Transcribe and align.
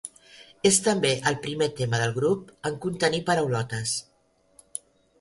És 0.69 0.79
també 0.87 1.11
el 1.33 1.37
primer 1.43 1.69
tema 1.81 2.01
del 2.05 2.15
grup 2.17 2.51
en 2.73 2.83
contenir 2.89 3.23
paraulotes. 3.31 3.97